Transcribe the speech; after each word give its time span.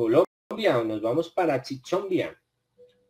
Colombia 0.00 0.78
o 0.78 0.84
nos 0.84 1.02
vamos 1.02 1.28
para 1.28 1.60
Chichombia. 1.60 2.34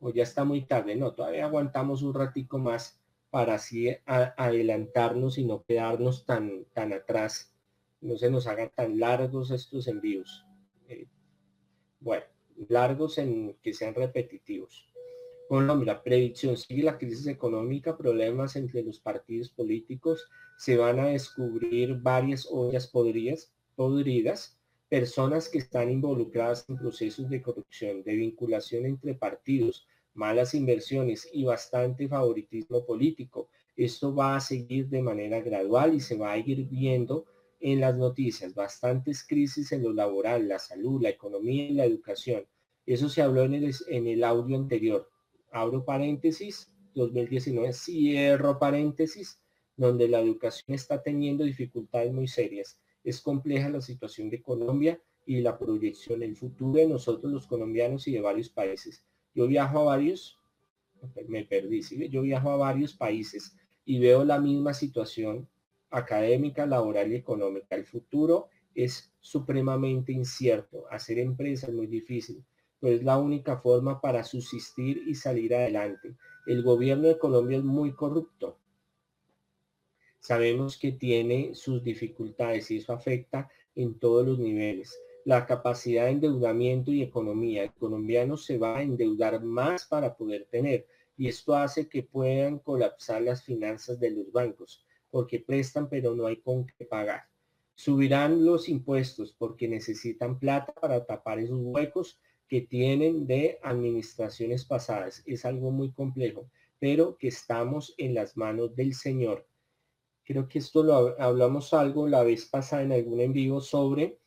O 0.00 0.10
ya 0.10 0.24
está 0.24 0.42
muy 0.42 0.62
tarde, 0.62 0.96
no, 0.96 1.14
todavía 1.14 1.44
aguantamos 1.44 2.02
un 2.02 2.12
ratico 2.12 2.58
más 2.58 3.00
para 3.30 3.54
así 3.54 3.96
adelantarnos 4.06 5.38
y 5.38 5.44
no 5.44 5.62
quedarnos 5.62 6.26
tan, 6.26 6.64
tan 6.74 6.92
atrás, 6.92 7.54
no 8.00 8.16
se 8.16 8.28
nos 8.28 8.48
hagan 8.48 8.72
tan 8.74 8.98
largos 8.98 9.52
estos 9.52 9.86
envíos. 9.86 10.44
Eh, 10.88 11.06
bueno, 12.00 12.24
largos 12.68 13.18
en 13.18 13.56
que 13.62 13.72
sean 13.72 13.94
repetitivos. 13.94 14.92
Colombia, 15.48 16.02
predicción, 16.02 16.56
sigue 16.56 16.82
la 16.82 16.98
crisis 16.98 17.28
económica, 17.28 17.96
problemas 17.96 18.56
entre 18.56 18.82
los 18.82 18.98
partidos 18.98 19.48
políticos, 19.48 20.28
se 20.58 20.76
van 20.76 20.98
a 20.98 21.06
descubrir 21.06 22.00
varias 22.00 22.48
ollas 22.50 22.88
podridas, 22.88 23.54
podridas, 23.76 24.59
personas 24.90 25.48
que 25.48 25.58
están 25.58 25.88
involucradas 25.88 26.68
en 26.68 26.76
procesos 26.76 27.30
de 27.30 27.40
corrupción, 27.40 28.02
de 28.02 28.16
vinculación 28.16 28.86
entre 28.86 29.14
partidos, 29.14 29.86
malas 30.14 30.52
inversiones 30.52 31.28
y 31.32 31.44
bastante 31.44 32.08
favoritismo 32.08 32.84
político. 32.84 33.48
Esto 33.76 34.12
va 34.12 34.34
a 34.34 34.40
seguir 34.40 34.88
de 34.88 35.00
manera 35.00 35.40
gradual 35.40 35.94
y 35.94 36.00
se 36.00 36.16
va 36.16 36.32
a 36.32 36.38
ir 36.38 36.66
viendo 36.66 37.24
en 37.60 37.78
las 37.78 37.96
noticias, 37.96 38.52
bastantes 38.52 39.24
crisis 39.24 39.70
en 39.70 39.84
lo 39.84 39.92
laboral, 39.92 40.48
la 40.48 40.58
salud, 40.58 41.00
la 41.00 41.10
economía 41.10 41.68
y 41.68 41.74
la 41.74 41.84
educación. 41.84 42.44
Eso 42.84 43.08
se 43.08 43.22
habló 43.22 43.44
en 43.44 43.54
el, 43.54 43.72
en 43.86 44.08
el 44.08 44.24
audio 44.24 44.56
anterior. 44.56 45.08
Abro 45.52 45.84
paréntesis, 45.84 46.68
2019, 46.94 47.72
cierro 47.74 48.58
paréntesis, 48.58 49.38
donde 49.76 50.08
la 50.08 50.20
educación 50.20 50.74
está 50.74 51.00
teniendo 51.00 51.44
dificultades 51.44 52.12
muy 52.12 52.26
serias. 52.26 52.80
Es 53.04 53.20
compleja 53.20 53.68
la 53.68 53.80
situación 53.80 54.30
de 54.30 54.42
Colombia 54.42 55.00
y 55.26 55.40
la 55.40 55.58
proyección, 55.58 56.22
el 56.22 56.36
futuro 56.36 56.78
de 56.78 56.88
nosotros 56.88 57.32
los 57.32 57.46
colombianos 57.46 58.06
y 58.08 58.12
de 58.12 58.20
varios 58.20 58.48
países. 58.48 59.04
Yo 59.34 59.46
viajo 59.46 59.80
a 59.80 59.84
varios, 59.84 60.38
me 61.28 61.44
perdí, 61.44 61.82
yo 62.10 62.22
viajo 62.22 62.50
a 62.50 62.56
varios 62.56 62.94
países 62.94 63.56
y 63.84 63.98
veo 63.98 64.24
la 64.24 64.40
misma 64.40 64.74
situación 64.74 65.48
académica, 65.90 66.66
laboral 66.66 67.12
y 67.12 67.16
económica. 67.16 67.74
El 67.74 67.84
futuro 67.84 68.48
es 68.74 69.12
supremamente 69.20 70.12
incierto. 70.12 70.84
Hacer 70.90 71.18
empresa 71.18 71.66
es 71.66 71.74
muy 71.74 71.86
difícil, 71.86 72.44
pero 72.78 72.96
es 72.96 73.02
la 73.02 73.18
única 73.18 73.58
forma 73.58 74.00
para 74.00 74.24
subsistir 74.24 75.02
y 75.06 75.14
salir 75.14 75.54
adelante. 75.54 76.16
El 76.46 76.62
gobierno 76.62 77.08
de 77.08 77.18
Colombia 77.18 77.58
es 77.58 77.64
muy 77.64 77.92
corrupto. 77.92 78.58
Sabemos 80.20 80.78
que 80.78 80.92
tiene 80.92 81.54
sus 81.54 81.82
dificultades 81.82 82.70
y 82.70 82.76
eso 82.76 82.92
afecta 82.92 83.50
en 83.74 83.98
todos 83.98 84.26
los 84.26 84.38
niveles. 84.38 84.96
La 85.24 85.46
capacidad 85.46 86.04
de 86.04 86.12
endeudamiento 86.12 86.92
y 86.92 87.02
economía. 87.02 87.64
El 87.64 87.72
colombiano 87.72 88.36
se 88.36 88.58
va 88.58 88.78
a 88.78 88.82
endeudar 88.82 89.42
más 89.42 89.86
para 89.86 90.16
poder 90.16 90.46
tener 90.50 90.86
y 91.16 91.28
esto 91.28 91.54
hace 91.54 91.88
que 91.88 92.02
puedan 92.02 92.58
colapsar 92.58 93.22
las 93.22 93.42
finanzas 93.42 93.98
de 94.00 94.10
los 94.10 94.32
bancos 94.32 94.84
porque 95.10 95.40
prestan 95.40 95.88
pero 95.88 96.14
no 96.14 96.26
hay 96.26 96.36
con 96.36 96.66
qué 96.66 96.84
pagar. 96.84 97.24
Subirán 97.74 98.44
los 98.44 98.68
impuestos 98.68 99.34
porque 99.36 99.66
necesitan 99.68 100.38
plata 100.38 100.72
para 100.72 101.04
tapar 101.04 101.38
esos 101.38 101.60
huecos 101.60 102.20
que 102.46 102.60
tienen 102.60 103.26
de 103.26 103.58
administraciones 103.62 104.64
pasadas. 104.64 105.22
Es 105.26 105.44
algo 105.44 105.70
muy 105.70 105.92
complejo, 105.92 106.50
pero 106.78 107.16
que 107.16 107.28
estamos 107.28 107.94
en 107.96 108.14
las 108.14 108.36
manos 108.36 108.74
del 108.76 108.94
Señor. 108.94 109.46
Creo 110.30 110.48
que 110.48 110.60
esto 110.60 110.82
lo 110.82 111.20
hablamos 111.20 111.74
algo 111.74 112.06
la 112.06 112.22
vez 112.22 112.46
pasada 112.46 112.82
en 112.82 112.92
algún 112.92 113.20
en 113.20 113.32
vivo 113.32 113.60
sobre, 113.60 114.20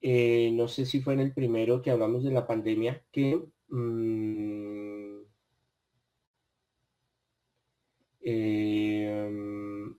eh, 0.00 0.50
no 0.52 0.68
sé 0.68 0.84
si 0.84 1.00
fue 1.00 1.14
en 1.14 1.20
el 1.20 1.32
primero 1.32 1.80
que 1.80 1.90
hablamos 1.90 2.24
de 2.24 2.32
la 2.32 2.46
pandemia, 2.46 3.02
que 3.10 3.42
mm, 3.68 4.92
Em, 8.22 9.96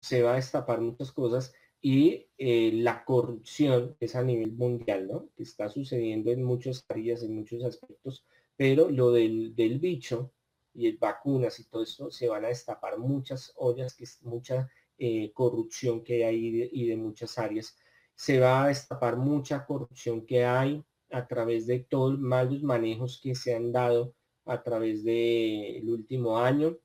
se 0.00 0.22
va 0.22 0.32
a 0.32 0.36
destapar 0.36 0.80
muchas 0.80 1.12
cosas 1.12 1.52
y 1.80 2.26
eh, 2.36 2.72
la 2.74 3.04
corrupción 3.04 3.96
es 4.00 4.16
a 4.16 4.22
nivel 4.22 4.52
mundial, 4.52 5.06
¿no? 5.08 5.28
Que 5.36 5.44
está 5.44 5.68
sucediendo 5.68 6.30
en 6.30 6.42
muchas 6.42 6.84
áreas, 6.88 7.22
en 7.22 7.36
muchos 7.36 7.64
aspectos, 7.64 8.24
pero 8.56 8.90
lo 8.90 9.12
del, 9.12 9.54
bicho 9.80 10.32
y 10.80 10.96
vacunas 10.96 11.58
y 11.60 11.64
todo 11.68 11.82
esto 11.82 12.10
se 12.10 12.28
van 12.28 12.44
a 12.44 12.48
destapar 12.48 12.98
muchas 12.98 13.52
ollas, 13.56 13.94
que 13.94 14.04
es 14.04 14.22
mucha 14.22 14.70
eh, 14.98 15.32
corrupción 15.32 16.02
que 16.02 16.24
hay 16.24 16.68
y 16.72 16.86
de 16.86 16.96
muchas 16.96 17.38
áreas. 17.38 17.76
Se 18.14 18.38
va 18.38 18.64
a 18.64 18.68
destapar 18.68 19.16
mucha 19.16 19.64
corrupción 19.64 20.26
que 20.26 20.44
hay 20.44 20.84
a 21.10 21.26
través 21.26 21.66
de 21.66 21.80
todos 21.80 22.12
los 22.12 22.20
malos 22.20 22.62
manejos 22.62 23.20
que 23.22 23.34
se 23.34 23.54
han 23.54 23.72
dado 23.72 24.14
a 24.44 24.62
través 24.62 25.04
del 25.04 25.88
último 25.88 26.38
año. 26.38 26.78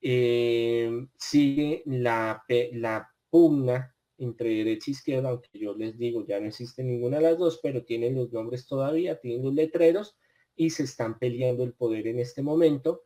Eh, 0.00 1.06
sigue 1.16 1.82
la, 1.86 2.42
la 2.72 3.10
pugna 3.28 3.94
entre 4.18 4.50
derecha 4.50 4.90
e 4.90 4.92
izquierda, 4.92 5.30
aunque 5.30 5.58
yo 5.58 5.74
les 5.74 5.98
digo, 5.98 6.24
ya 6.26 6.40
no 6.40 6.46
existe 6.46 6.82
ninguna 6.82 7.18
de 7.18 7.22
las 7.24 7.38
dos, 7.38 7.60
pero 7.62 7.84
tienen 7.84 8.14
los 8.14 8.32
nombres 8.32 8.66
todavía, 8.66 9.18
tienen 9.18 9.42
los 9.42 9.54
letreros 9.54 10.16
y 10.54 10.70
se 10.70 10.82
están 10.84 11.18
peleando 11.18 11.64
el 11.64 11.72
poder 11.72 12.06
en 12.06 12.18
este 12.18 12.42
momento. 12.42 13.02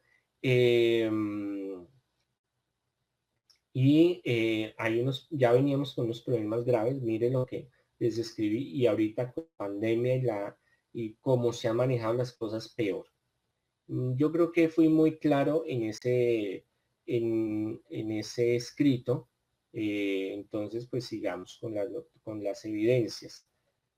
Em, 0.46 1.86
y 3.72 4.20
eh, 4.24 4.74
hay 4.76 5.00
unos, 5.00 5.26
ya 5.30 5.52
veníamos 5.52 5.94
con 5.94 6.04
unos 6.04 6.20
problemas 6.20 6.66
graves, 6.66 7.00
mire 7.00 7.30
lo 7.30 7.46
que 7.46 7.70
les 7.98 8.18
escribí 8.18 8.68
y 8.72 8.86
ahorita 8.86 9.32
con 9.32 9.46
pandemia 9.56 10.16
y 10.16 10.20
la 10.22 10.58
y 10.92 11.14
cómo 11.14 11.52
se 11.54 11.68
han 11.68 11.76
manejado 11.76 12.14
las 12.14 12.32
cosas 12.34 12.68
peor. 12.68 13.06
Mm, 13.88 14.16
yo 14.16 14.30
creo 14.32 14.52
que 14.52 14.68
fui 14.68 14.88
muy 14.90 15.18
claro 15.18 15.64
en 15.66 15.84
ese, 15.84 16.66
en, 17.06 17.80
ese 17.90 18.56
escrito. 18.56 19.30
Eh, 19.72 20.32
entonces, 20.34 20.86
pues 20.86 21.06
sigamos 21.06 21.58
con, 21.58 21.74
con 22.22 22.44
las 22.44 22.64
evidencias. 22.66 23.46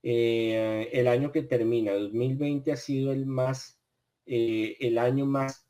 Eh, 0.01 0.89
el 0.93 1.07
año 1.09 1.31
que 1.31 1.43
termina, 1.43 1.93
2020, 1.93 2.71
ha 2.71 2.77
sido 2.77 3.11
el 3.11 3.25
más, 3.25 3.81
el 4.25 4.97
año 4.97 5.25
más 5.25 5.66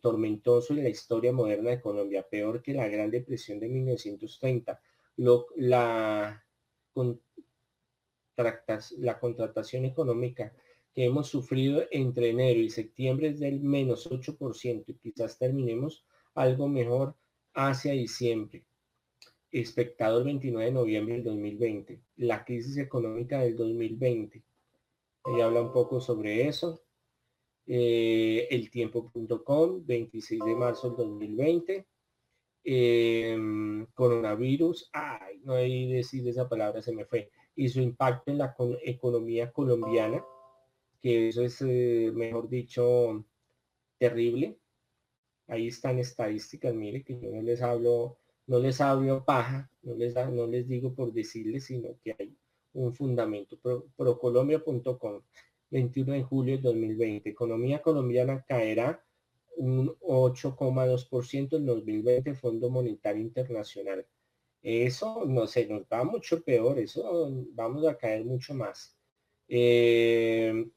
tormentoso 0.00 0.72
en 0.72 0.84
la 0.84 0.88
historia 0.88 1.32
moderna 1.32 1.70
de 1.70 1.80
Colombia, 1.80 2.26
peor 2.28 2.62
que 2.62 2.74
la 2.74 2.88
Gran 2.88 3.10
Depresión 3.10 3.60
de 3.60 3.68
1930. 3.68 4.80
Lo, 5.16 5.46
la, 5.56 6.42
la 8.98 9.20
contratación 9.20 9.84
económica 9.84 10.52
que 10.94 11.04
hemos 11.04 11.28
sufrido 11.28 11.84
entre 11.90 12.30
enero 12.30 12.60
y 12.60 12.70
septiembre 12.70 13.28
es 13.28 13.40
del 13.40 13.60
menos 13.60 14.10
8% 14.10 14.84
y 14.86 14.94
quizás 14.94 15.38
terminemos 15.38 16.04
algo 16.34 16.68
mejor 16.68 17.14
hacia 17.54 17.92
diciembre. 17.92 18.64
Espectador 19.50 20.24
29 20.24 20.66
de 20.66 20.72
noviembre 20.72 21.14
del 21.14 21.24
2020. 21.24 22.00
La 22.16 22.44
crisis 22.44 22.78
económica 22.78 23.40
del 23.40 23.56
2020. 23.56 24.42
Ella 25.26 25.44
habla 25.44 25.62
un 25.62 25.72
poco 25.72 26.00
sobre 26.00 26.48
eso. 26.48 26.82
Eh, 27.66 28.48
el 28.50 28.70
tiempo.com, 28.70 29.84
26 29.86 30.44
de 30.44 30.54
marzo 30.54 30.90
del 30.90 31.08
2020. 31.08 31.86
Em, 32.64 33.86
coronavirus, 33.94 34.90
ay, 34.92 35.40
no 35.44 35.54
hay 35.54 35.92
decir 35.92 36.26
esa 36.28 36.48
palabra, 36.48 36.82
se 36.82 36.92
me 36.92 37.04
fue. 37.04 37.30
Y 37.56 37.68
su 37.68 37.80
impacto 37.80 38.30
en 38.30 38.38
la 38.38 38.54
economía 38.84 39.50
colombiana 39.52 40.24
que 41.02 41.28
eso 41.28 41.42
es, 41.42 41.60
eh, 41.62 42.12
mejor 42.14 42.48
dicho, 42.48 43.26
terrible. 43.98 44.58
Ahí 45.48 45.68
están 45.68 45.98
estadísticas, 45.98 46.74
mire 46.74 47.02
que 47.02 47.18
yo 47.20 47.30
no 47.30 47.42
les 47.42 47.60
hablo, 47.60 48.18
no 48.46 48.58
les 48.60 48.80
hablo 48.80 49.24
paja, 49.24 49.70
no 49.82 49.94
les, 49.94 50.14
no 50.14 50.46
les 50.46 50.68
digo 50.68 50.94
por 50.94 51.12
decirles, 51.12 51.64
sino 51.66 51.98
que 52.02 52.14
hay 52.18 52.36
un 52.74 52.94
fundamento. 52.94 53.58
Procolombia.com, 53.96 55.22
21 55.72 56.12
de 56.12 56.22
julio 56.22 56.56
de 56.56 56.62
2020. 56.62 57.30
Economía 57.30 57.82
colombiana 57.82 58.44
caerá 58.46 59.04
un 59.56 59.88
8,2% 60.00 61.56
en 61.56 61.66
2020, 61.66 62.34
Fondo 62.34 62.70
Monetario 62.70 63.22
Internacional. 63.22 64.06
Eso, 64.62 65.24
no 65.26 65.46
sé, 65.48 65.66
nos 65.66 65.82
va 65.92 66.04
mucho 66.04 66.42
peor, 66.42 66.78
eso 66.78 67.30
vamos 67.52 67.86
a 67.86 67.98
caer 67.98 68.24
mucho 68.24 68.54
más. 68.54 68.96
Eh, 69.48 70.70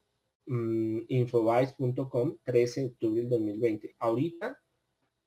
Mm, 0.46 1.00
infovice.com 1.08 2.38
13 2.44 2.80
de 2.80 2.86
octubre 2.86 3.20
del 3.20 3.30
2020. 3.30 3.96
Ahorita, 3.98 4.60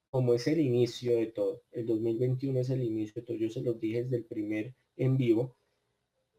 como 0.10 0.34
es 0.34 0.48
el 0.48 0.60
inicio 0.62 1.18
de 1.18 1.28
todo, 1.28 1.64
el 1.72 1.86
2021 1.86 2.60
es 2.60 2.70
el 2.70 2.84
inicio 2.84 3.22
de 3.22 3.28
todo, 3.28 3.38
yo 3.38 3.50
se 3.50 3.62
los 3.62 3.80
dije 3.80 4.04
desde 4.04 4.18
el 4.18 4.26
primer 4.26 4.74
en 4.96 5.18
vivo, 5.18 5.58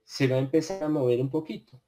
se 0.05 0.29
va 0.29 0.37
a 0.37 0.41
empezar 0.41 0.83
a 0.83 0.89
mover 0.89 1.21
un 1.21 1.31
poquito, 1.31 1.81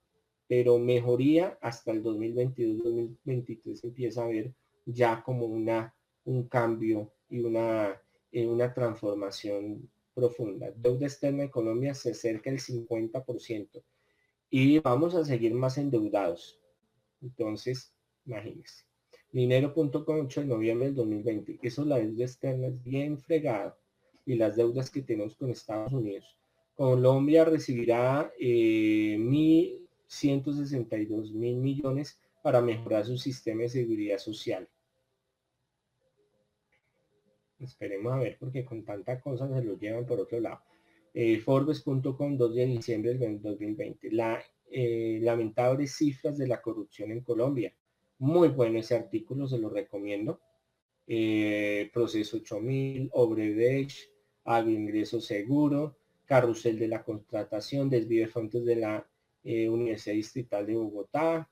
pero 0.55 0.79
mejoría 0.79 1.57
hasta 1.63 1.93
el 1.93 2.05
2022-2023 2.05 3.85
empieza 3.85 4.23
a 4.23 4.29
ver 4.29 4.53
ya 4.85 5.23
como 5.23 5.47
una, 5.47 5.95
un 6.27 6.47
cambio 6.47 7.11
y 7.31 7.41
una, 7.41 7.99
eh, 8.31 8.47
una 8.47 8.75
transformación 8.75 9.91
profunda. 10.13 10.71
Deuda 10.77 11.07
externa 11.07 11.45
de 11.45 11.51
Colombia 11.51 11.95
se 11.95 12.11
acerca 12.11 12.51
el 12.51 12.61
50%. 12.61 13.83
y 14.51 14.79
vamos 14.81 15.15
a 15.15 15.25
seguir 15.25 15.55
más 15.55 15.79
endeudados. 15.79 16.61
Entonces, 17.23 17.95
imagínense. 18.27 18.85
Dinero.com 19.33 20.27
8 20.27 20.43
de 20.43 20.47
noviembre 20.47 20.89
del 20.89 20.97
2020. 20.97 21.61
Eso 21.63 21.83
la 21.87 21.99
deuda 21.99 22.25
externa 22.25 22.67
es 22.67 22.85
bien 22.85 23.17
fregada 23.17 23.75
y 24.27 24.35
las 24.35 24.57
deudas 24.57 24.91
que 24.91 25.01
tenemos 25.01 25.35
con 25.35 25.49
Estados 25.49 25.95
Unidos. 25.95 26.37
Colombia 26.75 27.47
recibirá 27.47 28.31
eh, 28.39 29.17
1.162 30.13 31.33
mil 31.33 31.57
millones 31.57 32.19
para 32.43 32.61
mejorar 32.61 33.07
su 33.07 33.17
sistema 33.17 33.63
de 33.63 33.69
seguridad 33.71 34.19
social. 34.19 34.69
Esperemos 37.59 38.13
a 38.13 38.19
ver 38.19 38.37
porque 38.39 38.65
con 38.65 38.85
tanta 38.85 39.21
cosa 39.21 39.49
se 39.49 39.65
lo 39.65 39.79
llevan 39.79 40.05
por 40.05 40.21
otro 40.21 40.41
lado. 40.41 40.61
Eh, 41.15 41.39
Forbes.com 41.39 42.37
2 42.37 42.55
de 42.55 42.67
diciembre 42.67 43.15
del 43.15 43.41
2020. 43.41 44.11
La 44.11 44.43
eh, 44.75 45.19
lamentables 45.21 45.95
cifras 45.97 46.39
de 46.39 46.49
la 46.49 46.63
corrupción 46.63 47.13
en 47.13 47.21
Colombia. 47.21 47.75
Muy 48.19 48.49
bueno 48.49 48.79
ese 48.79 48.97
artículo, 48.97 49.47
se 49.47 49.59
lo 49.59 49.69
recomiendo. 49.69 50.41
Eh, 51.07 51.91
proceso 51.93 52.39
8000, 52.39 53.11
Obredech, 53.13 54.11
ingreso 54.67 55.21
seguro, 55.21 55.99
carrusel 56.25 56.79
de 56.79 56.89
la 56.89 57.05
contratación, 57.05 57.91
desvío 57.91 58.23
de 58.23 58.29
fondos 58.29 58.65
de 58.65 58.77
la 58.77 59.07
eh, 59.45 59.69
Universidad 59.69 60.15
Distrital 60.15 60.67
de 60.67 60.77
Bogotá, 60.77 61.49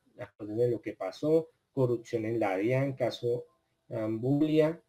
lo 0.47 0.81
que 0.81 0.93
pasó, 0.93 1.49
corrupción 1.73 2.25
en 2.25 2.39
la 2.39 2.57
DIAN, 2.57 2.93
caso 2.95 3.47
Ambulia, 3.89 4.81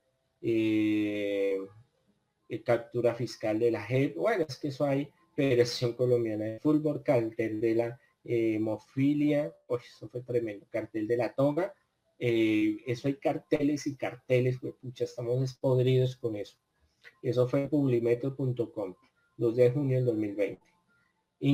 eh, 0.41 1.57
eh, 2.49 2.63
captura 2.63 3.15
fiscal 3.15 3.57
de 3.59 3.71
la 3.71 3.81
JEP, 3.81 4.17
bueno, 4.17 4.45
es 4.47 4.57
que 4.57 4.67
eso 4.67 4.85
hay 4.85 5.09
Federación 5.35 5.93
Colombiana 5.93 6.45
de 6.45 6.59
Fútbol, 6.59 7.01
cartel 7.01 7.61
de 7.61 7.75
la 7.75 7.99
hemofilia, 8.23 9.55
eso 9.69 10.09
fue 10.09 10.21
tremendo, 10.21 10.67
cartel 10.69 11.07
de 11.07 11.17
la 11.17 11.33
toga, 11.33 11.73
eso 12.19 13.07
hay 13.07 13.15
carteles 13.15 13.87
y 13.87 13.95
carteles, 13.95 14.59
pues 14.59 14.75
estamos 14.99 15.41
despodridos 15.41 16.17
con 16.17 16.35
eso. 16.35 16.57
Eso 17.23 17.47
fue 17.47 17.67
publimetro.com, 17.67 18.95
2 19.37 19.55
de 19.55 19.71
junio 19.71 19.97
del 19.97 20.05
2020. 20.05 20.70